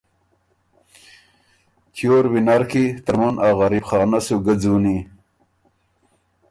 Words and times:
چیور 1.95 2.25
وینر 2.33 2.61
کی، 2.71 2.83
ترمُن 3.05 3.35
ا 3.45 3.47
غریب 3.59 3.83
خانۀ 3.89 4.19
سو 4.25 4.35
ګه 4.45 4.53
ځُوني“ 4.61 4.97